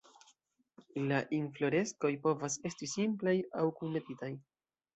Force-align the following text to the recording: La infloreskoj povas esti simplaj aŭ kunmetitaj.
La 1.11 1.19
infloreskoj 1.41 2.11
povas 2.25 2.57
esti 2.73 2.91
simplaj 2.97 3.37
aŭ 3.63 3.69
kunmetitaj. 3.79 4.35